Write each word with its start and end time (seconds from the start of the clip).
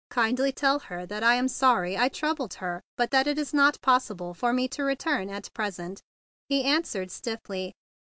"Kindly 0.09 0.51
tell 0.51 0.79
her 0.79 1.05
that 1.05 1.21
I 1.23 1.35
am 1.35 1.47
sorry 1.47 1.95
I 1.95 2.09
troubled 2.09 2.55
her, 2.55 2.81
but 2.97 3.11
that 3.11 3.27
it 3.27 3.37
is 3.37 3.53
not 3.53 3.79
possible 3.83 4.33
for 4.33 4.51
me 4.51 4.67
to 4.69 4.81
return 4.83 5.29
at 5.29 5.53
present," 5.53 6.01
he 6.49 6.63
an¬ 6.63 6.79
swered 6.81 7.11
stiffly. 7.11 7.73